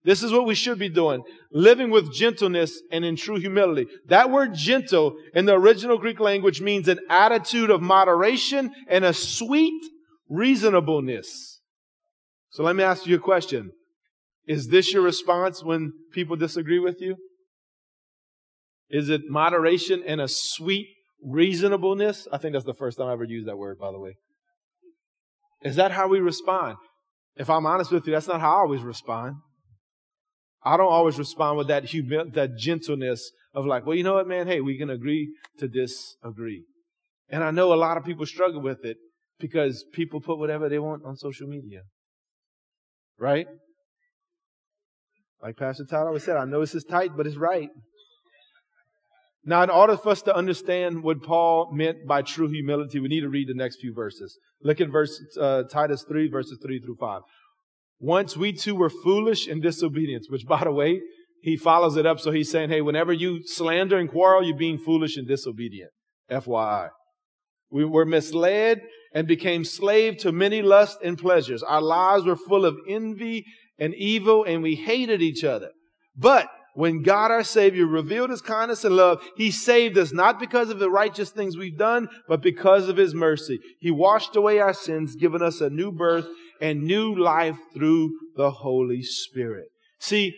[0.04, 1.22] This is what we should be doing.
[1.52, 3.86] Living with gentleness and in true humility.
[4.06, 9.14] That word gentle in the original Greek language means an attitude of moderation and a
[9.14, 9.80] sweet
[10.28, 11.60] reasonableness.
[12.50, 13.70] So let me ask you a question.
[14.46, 17.16] Is this your response when people disagree with you?
[18.90, 20.88] Is it moderation and a sweet
[21.24, 22.26] reasonableness?
[22.32, 24.16] I think that's the first time I ever used that word, by the way.
[25.62, 26.76] Is that how we respond?
[27.36, 29.36] If I'm honest with you, that's not how I always respond.
[30.64, 34.28] I don't always respond with that humil- that gentleness of like, well, you know what,
[34.28, 34.46] man?
[34.46, 36.64] Hey, we can agree to disagree.
[37.28, 38.96] And I know a lot of people struggle with it
[39.40, 41.82] because people put whatever they want on social media.
[43.18, 43.46] Right?
[45.42, 47.68] Like Pastor Todd always said, I know this is tight, but it's right.
[49.44, 53.22] Now, in order for us to understand what Paul meant by true humility, we need
[53.22, 54.38] to read the next few verses.
[54.62, 57.22] Look at verse uh, Titus 3, verses 3 through 5.
[58.02, 61.00] Once we too were foolish and disobedient, which by the way,
[61.40, 62.18] he follows it up.
[62.18, 65.90] So he's saying, hey, whenever you slander and quarrel, you're being foolish and disobedient.
[66.28, 66.88] FYI.
[67.70, 68.80] We were misled
[69.14, 71.62] and became slave to many lusts and pleasures.
[71.62, 73.44] Our lives were full of envy
[73.78, 75.70] and evil and we hated each other.
[76.16, 80.70] But when God our Savior revealed His kindness and love, He saved us not because
[80.70, 83.60] of the righteous things we've done, but because of His mercy.
[83.78, 86.26] He washed away our sins, given us a new birth
[86.62, 89.66] and new life through the Holy Spirit.
[89.98, 90.32] See,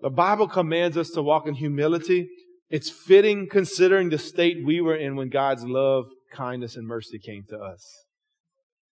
[0.00, 2.28] the Bible commands us to walk in humility.
[2.68, 7.44] It's fitting considering the state we were in when God's love, kindness, and mercy came
[7.48, 7.82] to us.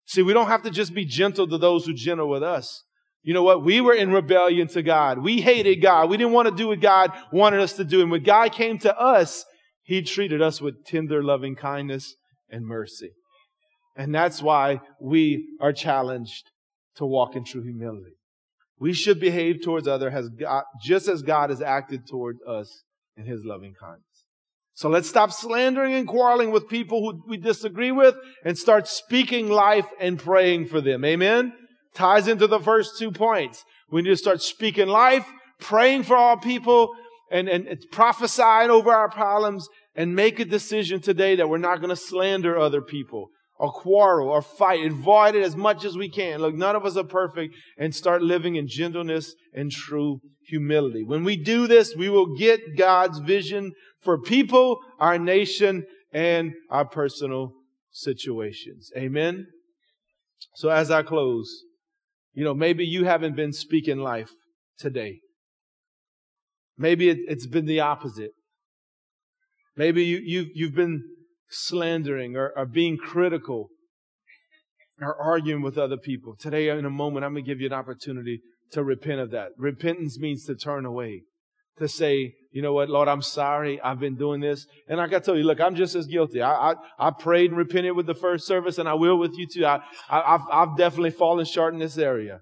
[0.05, 2.85] See, we don't have to just be gentle to those who gentle with us.
[3.23, 3.65] You know what?
[3.65, 5.21] We were in rebellion to God.
[5.21, 6.11] We hated God.
[6.11, 8.03] We didn't want to do what God wanted us to do.
[8.03, 9.47] And when God came to us,
[9.83, 12.15] He treated us with tender, loving kindness
[12.51, 13.13] and mercy.
[13.97, 16.51] And that's why we are challenged
[16.97, 18.17] to walk in true humility.
[18.79, 20.31] We should behave towards others
[20.83, 22.83] just as God has acted toward us
[23.17, 24.03] in his loving kindness.
[24.77, 29.49] So let's stop slandering and quarreling with people who we disagree with and start speaking
[29.49, 31.05] life and praying for them.
[31.05, 31.53] Amen?
[31.95, 33.65] Ties into the first two points.
[33.93, 35.27] We need to start speaking life,
[35.61, 36.91] praying for all people,
[37.31, 41.91] and, and prophesying over our problems, and make a decision today that we're not going
[41.91, 44.85] to slander other people or quarrel or fight.
[44.85, 46.41] Avoid it as much as we can.
[46.41, 51.05] Look, none of us are perfect and start living in gentleness and true humility.
[51.05, 56.85] When we do this, we will get God's vision for people, our nation, and our
[56.85, 57.53] personal
[57.91, 58.91] situations.
[58.97, 59.47] Amen.
[60.57, 61.65] So as I close,
[62.33, 64.31] you know, maybe you haven't been speaking life
[64.79, 65.21] today.
[66.77, 68.33] Maybe it, has been the opposite.
[69.77, 71.03] Maybe you, you, you've been
[71.55, 73.69] slandering or, or being critical
[75.01, 76.37] or arguing with other people.
[76.39, 78.41] Today, in a moment, I'm going to give you an opportunity
[78.73, 79.49] to repent of that.
[79.57, 81.23] Repentance means to turn away,
[81.79, 83.81] to say, you know what, Lord, I'm sorry.
[83.81, 84.67] I've been doing this.
[84.89, 86.41] And I got to tell you, look, I'm just as guilty.
[86.41, 89.47] I, I, I prayed and repented with the first service, and I will with you
[89.47, 89.67] too.
[89.67, 92.41] I, I, I've, I've definitely fallen short in this area.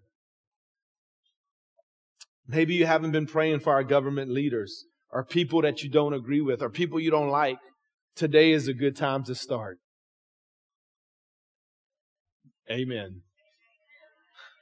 [2.46, 6.40] Maybe you haven't been praying for our government leaders or people that you don't agree
[6.40, 7.59] with or people you don't like.
[8.14, 9.79] Today is a good time to start.
[12.70, 13.22] Amen.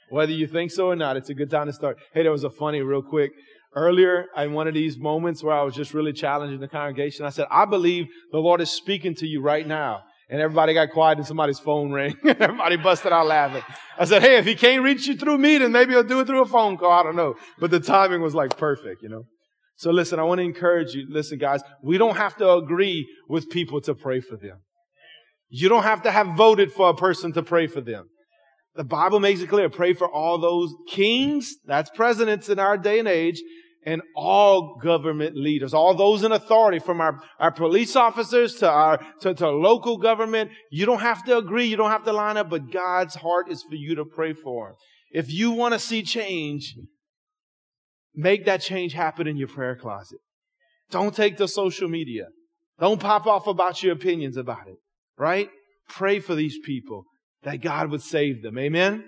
[0.09, 1.99] Whether you think so or not, it's a good time to start.
[2.13, 3.31] Hey, there was a funny, real quick.
[3.75, 7.31] Earlier, in one of these moments where I was just really challenging the congregation, I
[7.31, 10.03] said, I believe the Lord is speaking to you right now.
[10.29, 12.17] And everybody got quiet and somebody's phone rang.
[12.25, 13.63] everybody busted out laughing.
[13.99, 16.27] I said, hey, if he can't reach you through me, then maybe he'll do it
[16.27, 16.93] through a phone call.
[16.93, 17.35] I don't know.
[17.59, 19.25] But the timing was like perfect, you know.
[19.81, 21.07] So listen, I want to encourage you.
[21.09, 24.59] Listen, guys, we don't have to agree with people to pray for them.
[25.49, 28.11] You don't have to have voted for a person to pray for them.
[28.75, 29.71] The Bible makes it clear.
[29.71, 33.41] Pray for all those kings, that's presidents in our day and age,
[33.87, 39.01] and all government leaders, all those in authority, from our, our police officers to our
[39.23, 40.51] to, to local government.
[40.71, 43.63] You don't have to agree, you don't have to line up, but God's heart is
[43.63, 44.77] for you to pray for.
[45.11, 46.75] If you want to see change,
[48.15, 50.19] make that change happen in your prayer closet.
[50.91, 52.27] Don't take to social media.
[52.79, 54.79] Don't pop off about your opinions about it
[55.21, 55.51] right?
[55.87, 57.05] Pray for these people
[57.43, 58.59] that God would save them.
[58.59, 59.05] Amen?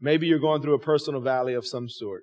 [0.00, 2.22] Maybe you're going through a personal valley of some sort.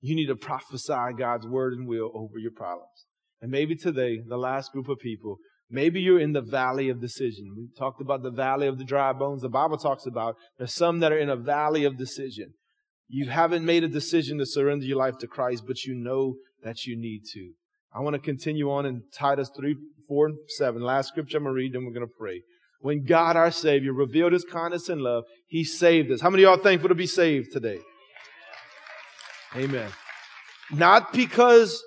[0.00, 3.04] You need to prophesy God's word and will over your problems.
[3.42, 5.36] And maybe today, the last group of people,
[5.70, 7.52] maybe you're in the valley of decision.
[7.54, 9.42] We talked about the valley of the dry bones.
[9.42, 12.54] The Bible talks about there's some that are in a valley of decision.
[13.08, 16.86] You haven't made a decision to surrender your life to Christ, but you know that
[16.86, 17.52] you need to.
[17.94, 19.76] I want to continue on in Titus 3,
[20.08, 20.82] 4, and 7.
[20.82, 22.42] Last scripture I'm going to read, then we're going to pray.
[22.80, 26.20] When God, our Savior, revealed His kindness and love, He saved us.
[26.20, 27.78] How many of y'all thankful to be saved today?
[29.56, 29.90] Amen.
[30.72, 31.82] Not because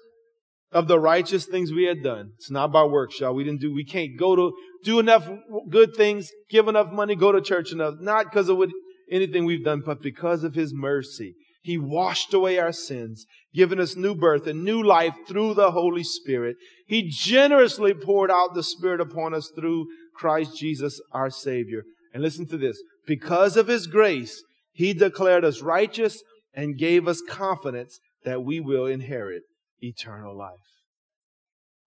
[0.71, 2.31] of the righteous things we had done.
[2.37, 3.33] It's not by works, y'all.
[3.33, 4.53] We didn't do, we can't go to,
[4.83, 5.27] do enough
[5.69, 7.95] good things, give enough money, go to church enough.
[7.99, 8.69] Not because of what,
[9.11, 11.35] anything we've done, but because of His mercy.
[11.61, 16.03] He washed away our sins, given us new birth and new life through the Holy
[16.03, 16.55] Spirit.
[16.87, 21.83] He generously poured out the Spirit upon us through Christ Jesus, our Savior.
[22.13, 22.81] And listen to this.
[23.05, 24.41] Because of His grace,
[24.71, 29.43] He declared us righteous and gave us confidence that we will inherit
[29.81, 30.55] eternal life.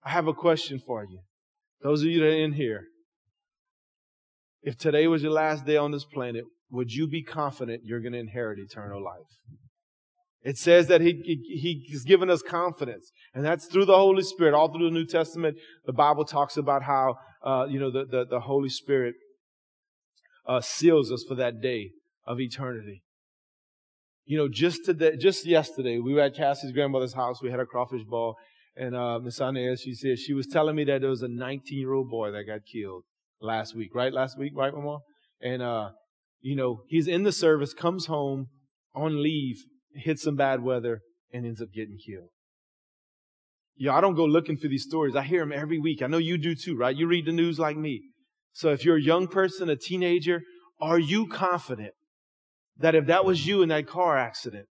[0.05, 1.21] I have a question for you.
[1.83, 2.85] Those of you that are in here,
[4.63, 8.13] if today was your last day on this planet, would you be confident you're going
[8.13, 9.27] to inherit eternal life?
[10.43, 14.55] It says that he, he, He's given us confidence, and that's through the Holy Spirit.
[14.55, 18.25] All through the New Testament, the Bible talks about how, uh, you know, the, the,
[18.25, 19.17] the Holy Spirit
[20.47, 21.91] uh, seals us for that day
[22.27, 23.03] of eternity.
[24.25, 27.43] You know, just today, just yesterday, we were at Cassie's grandmother's house.
[27.43, 28.37] We had a crawfish ball,
[28.77, 32.09] and uh, Miss Inez, she said she was telling me that there was a 19-year-old
[32.09, 33.03] boy that got killed
[33.43, 34.13] last week, right?
[34.13, 35.01] Last week, right, Mama?
[35.43, 35.91] And uh,
[36.41, 38.49] you know, he's in the service, comes home
[38.95, 41.01] on leave, hits some bad weather,
[41.33, 42.31] and ends up getting killed.
[43.77, 45.17] Yeah, I don't go looking for these stories.
[45.17, 46.03] I hear them every week.
[46.03, 46.95] I know you do too, right?
[46.95, 48.03] You read the news like me.
[48.53, 50.43] So if you're a young person, a teenager,
[50.81, 51.93] are you confident
[52.77, 54.67] that if that was you in that car accident,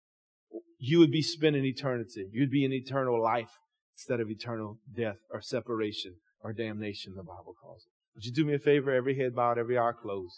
[0.79, 2.27] you would be spending eternity?
[2.31, 3.51] You'd be in eternal life
[3.95, 7.91] instead of eternal death or separation or damnation, the Bible calls it.
[8.15, 8.91] Would you do me a favor?
[8.91, 10.35] Every head bowed, every eye closed.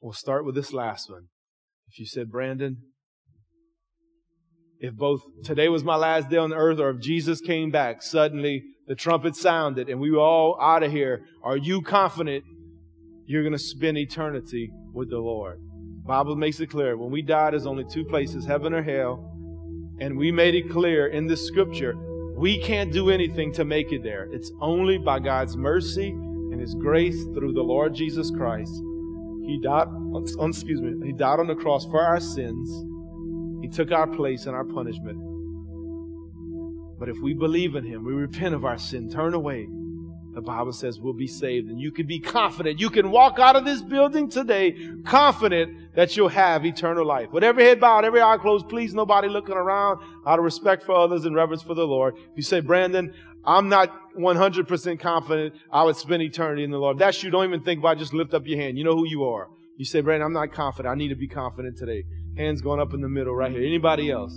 [0.00, 1.26] We'll start with this last one.
[1.88, 2.78] If you said, Brandon,
[4.78, 8.62] if both today was my last day on earth or if Jesus came back, suddenly
[8.86, 12.44] the trumpet sounded and we were all out of here, are you confident
[13.26, 15.60] you're going to spend eternity with the Lord?
[16.06, 16.96] Bible makes it clear.
[16.96, 19.26] When we die, there's only two places, heaven or hell.
[20.00, 21.94] And we made it clear in the scripture,
[22.38, 24.32] we can't do anything to make it there.
[24.32, 28.82] It's only by God's mercy and His grace through the Lord Jesus Christ
[29.44, 29.88] he died,
[30.40, 32.68] excuse me, he died on the cross for our sins.
[33.62, 35.18] He took our place and our punishment.
[36.98, 39.66] But if we believe in him, we repent of our sin, turn away,
[40.32, 41.68] the Bible says we'll be saved.
[41.68, 42.78] And you can be confident.
[42.78, 47.32] You can walk out of this building today confident that you'll have eternal life.
[47.32, 50.94] With every head bowed, every eye closed, please nobody looking around out of respect for
[50.94, 52.14] others and reverence for the Lord.
[52.16, 53.12] If you say, Brandon,
[53.44, 56.98] I'm not 100% confident I would spend eternity in the Lord.
[56.98, 57.30] that's you.
[57.30, 58.00] Don't even think about it.
[58.00, 58.76] Just lift up your hand.
[58.76, 59.48] You know who you are.
[59.76, 60.92] You say, Brandon, I'm not confident.
[60.92, 62.04] I need to be confident today.
[62.36, 63.62] Hands going up in the middle right here.
[63.62, 64.34] Anybody else?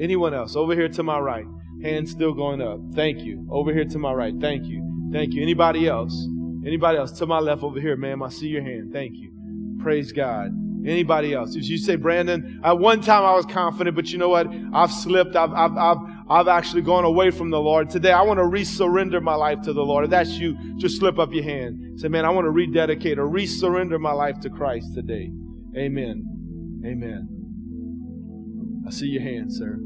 [0.00, 0.56] Anyone else?
[0.56, 1.44] Over here to my right.
[1.82, 2.80] Hands still going up.
[2.94, 3.46] Thank you.
[3.50, 4.34] Over here to my right.
[4.40, 5.10] Thank you.
[5.12, 5.42] Thank you.
[5.42, 6.14] Anybody else?
[6.66, 7.12] Anybody else?
[7.18, 8.22] To my left over here, ma'am.
[8.22, 8.92] I see your hand.
[8.92, 9.32] Thank you.
[9.80, 10.52] Praise God.
[10.86, 11.54] Anybody else?
[11.54, 14.46] If you say, Brandon, at one time I was confident, but you know what?
[14.72, 15.36] I've slipped.
[15.36, 15.98] I've, I've, I've,
[16.30, 17.88] I've actually gone away from the Lord.
[17.88, 20.04] Today I want to resurrender my life to the Lord.
[20.04, 21.98] If that's you, just slip up your hand.
[21.98, 25.32] Say, man, I want to rededicate or resurrender my life to Christ today.
[25.76, 26.82] Amen.
[26.84, 28.84] Amen.
[28.86, 29.78] I see your hand, sir.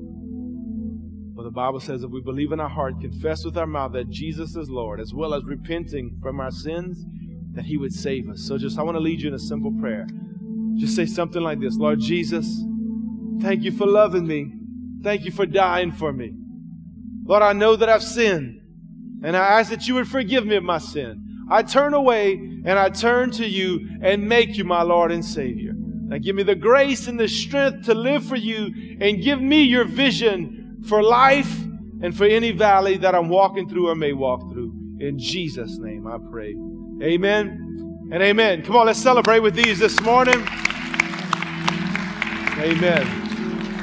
[1.34, 4.10] But the Bible says if we believe in our heart, confess with our mouth that
[4.10, 7.04] Jesus is Lord, as well as repenting from our sins,
[7.54, 8.42] that He would save us.
[8.42, 10.06] So just I want to lead you in a simple prayer.
[10.74, 12.64] Just say something like this Lord Jesus,
[13.40, 14.54] thank you for loving me.
[15.02, 16.32] Thank you for dying for me.
[17.24, 18.60] Lord, I know that I've sinned,
[19.24, 21.46] and I ask that you would forgive me of my sin.
[21.50, 25.72] I turn away and I turn to you and make you my Lord and Savior.
[25.74, 29.62] Now give me the grace and the strength to live for you and give me
[29.62, 31.60] your vision for life
[32.02, 34.72] and for any valley that I'm walking through or may walk through.
[35.00, 36.54] In Jesus' name I pray.
[37.02, 38.62] Amen and amen.
[38.62, 40.46] Come on, let's celebrate with these this morning.
[42.58, 43.31] Amen.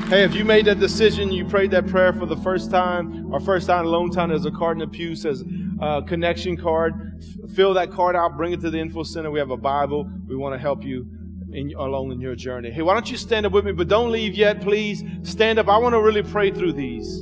[0.09, 3.39] Hey, if you made that decision, you prayed that prayer for the first time or
[3.39, 5.43] first time, long time, there's a card in the pew says
[5.79, 7.23] uh, connection card.
[7.53, 9.29] Fill that card out, bring it to the info center.
[9.29, 10.09] We have a Bible.
[10.27, 11.07] We want to help you
[11.53, 12.71] in, along in your journey.
[12.71, 13.71] Hey, why don't you stand up with me?
[13.71, 15.03] But don't leave yet, please.
[15.21, 15.67] Stand up.
[15.67, 17.19] I want to really pray through these.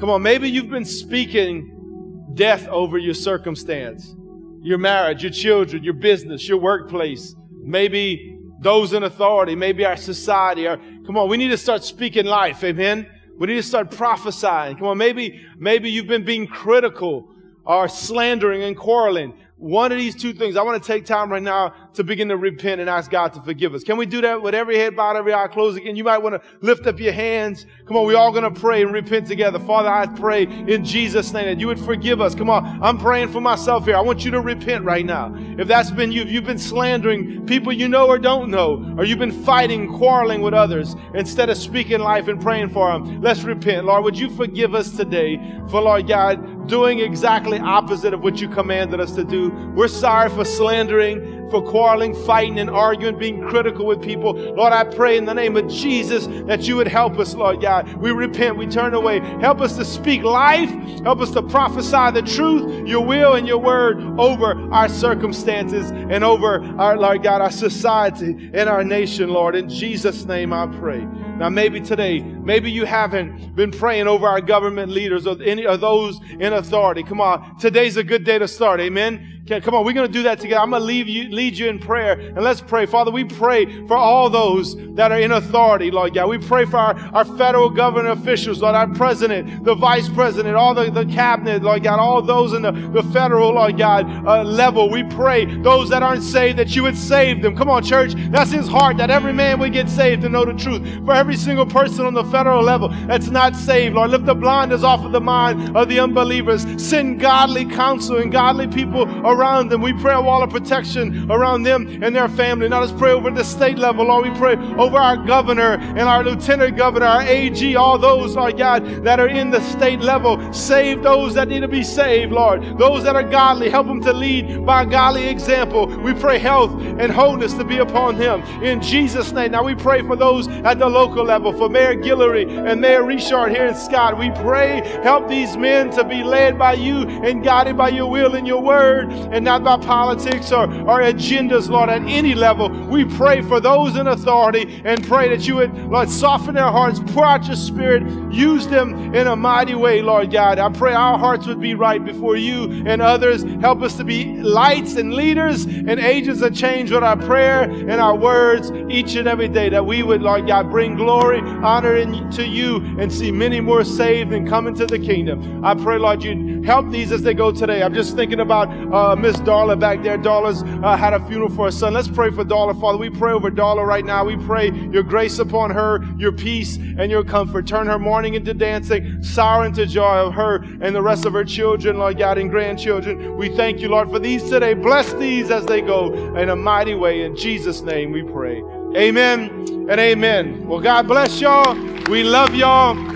[0.00, 4.16] Come on, maybe you've been speaking death over your circumstance,
[4.62, 10.66] your marriage, your children, your business, your workplace, maybe those in authority, maybe our society.
[10.66, 12.62] Our, come on, we need to start speaking life.
[12.64, 13.06] Amen.
[13.38, 14.76] We need to start prophesying.
[14.76, 17.30] Come on, maybe, maybe you've been being critical
[17.64, 19.34] or slandering and quarreling.
[19.56, 22.36] One of these two things, I want to take time right now to begin to
[22.36, 23.84] repent and ask God to forgive us.
[23.84, 25.96] Can we do that with every head bowed, every eye closed again?
[25.96, 27.66] You might want to lift up your hands.
[27.86, 29.58] Come on, we're all going to pray and repent together.
[29.58, 32.34] Father, I pray in Jesus' name that you would forgive us.
[32.34, 33.96] Come on, I'm praying for myself here.
[33.96, 35.34] I want you to repent right now.
[35.58, 39.04] If that's been you, if you've been slandering people you know or don't know, or
[39.04, 43.42] you've been fighting, quarreling with others instead of speaking life and praying for them, let's
[43.42, 43.86] repent.
[43.86, 45.38] Lord, would you forgive us today
[45.68, 49.50] for, Lord God, doing exactly opposite of what you commanded us to do?
[49.74, 54.32] We're sorry for slandering, for quarreling, fighting, and arguing, being critical with people.
[54.32, 57.94] Lord, I pray in the name of Jesus that you would help us, Lord God.
[57.94, 59.20] We repent, we turn away.
[59.40, 60.68] Help us to speak life.
[61.04, 66.24] Help us to prophesy the truth, your will, and your word over our circumstances and
[66.24, 69.54] over our, Lord God, our society and our nation, Lord.
[69.54, 71.06] In Jesus' name I pray.
[71.38, 75.80] Now, maybe today, maybe you haven't been praying over our government leaders or any of
[75.80, 77.04] those in authority.
[77.04, 78.80] Come on, today's a good day to start.
[78.80, 79.33] Amen.
[79.46, 80.62] Okay, come on, we're going to do that together.
[80.62, 82.86] I'm going to leave you, lead you in prayer, and let's pray.
[82.86, 86.30] Father, we pray for all those that are in authority, Lord God.
[86.30, 90.72] We pray for our, our federal government officials, Lord, our president, the vice president, all
[90.72, 94.88] the, the cabinet, Lord God, all those in the, the federal, Lord God, uh, level.
[94.88, 97.54] We pray those that aren't saved that you would save them.
[97.54, 98.14] Come on, church.
[98.30, 100.80] That's his heart, that every man would get saved to know the truth.
[101.04, 104.84] For every single person on the federal level that's not saved, Lord, lift the blinders
[104.84, 106.64] off of the mind of the unbelievers.
[106.82, 109.04] Send godly counsel and godly people
[109.34, 109.80] them.
[109.80, 112.68] We pray a wall of protection around them and their family.
[112.68, 114.28] Now let's pray over the state level, Lord.
[114.28, 119.04] We pray over our governor and our lieutenant governor, our AG, all those, Lord God,
[119.04, 120.52] that are in the state level.
[120.52, 122.78] Save those that need to be saved, Lord.
[122.78, 125.86] Those that are godly, help them to lead by godly example.
[125.86, 129.52] We pray health and wholeness to be upon them in Jesus' name.
[129.52, 133.50] Now we pray for those at the local level, for Mayor Guillory and Mayor Richard
[133.50, 134.18] here in Scott.
[134.18, 138.34] We pray, help these men to be led by you and guided by your will
[138.34, 142.68] and your word and not by politics or, or agendas, Lord, at any level.
[142.68, 147.00] We pray for those in authority and pray that you would, Lord, soften their hearts,
[147.12, 148.02] pour out your spirit,
[148.32, 150.58] use them in a mighty way, Lord God.
[150.58, 153.42] I pray our hearts would be right before you and others.
[153.60, 157.92] Help us to be lights and leaders and agents of change with our prayer and
[157.92, 162.30] our words each and every day, that we would, Lord God, bring glory, honor in,
[162.30, 165.64] to you and see many more saved and come into the kingdom.
[165.64, 167.82] I pray, Lord, you help these as they go today.
[167.82, 170.18] I'm just thinking about uh, uh, Miss Darla back there.
[170.18, 171.94] Darla's uh, had a funeral for her son.
[171.94, 172.98] Let's pray for Darla, Father.
[172.98, 174.24] We pray over Darla right now.
[174.24, 177.66] We pray your grace upon her, your peace and your comfort.
[177.66, 181.44] Turn her mourning into dancing, sorrow into joy of her and the rest of her
[181.44, 183.36] children, Lord God, and grandchildren.
[183.36, 184.74] We thank you, Lord, for these today.
[184.74, 187.22] Bless these as they go in a mighty way.
[187.22, 188.62] In Jesus' name we pray.
[188.96, 190.66] Amen and amen.
[190.66, 191.74] Well, God bless y'all.
[192.08, 193.13] We love y'all.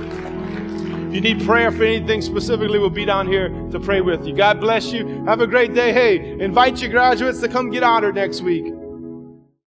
[1.09, 4.35] If you need prayer for anything specifically, we'll be down here to pray with you.
[4.35, 5.25] God bless you.
[5.25, 5.91] Have a great day.
[5.91, 8.78] Hey, invite your graduates to come get honored next week.